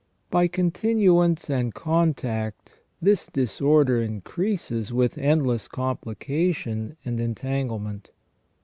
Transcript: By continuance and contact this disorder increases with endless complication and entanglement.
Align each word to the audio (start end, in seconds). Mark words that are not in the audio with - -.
By 0.31 0.47
continuance 0.47 1.47
and 1.47 1.75
contact 1.75 2.81
this 2.99 3.27
disorder 3.27 4.01
increases 4.01 4.91
with 4.91 5.15
endless 5.19 5.67
complication 5.67 6.97
and 7.05 7.19
entanglement. 7.19 8.09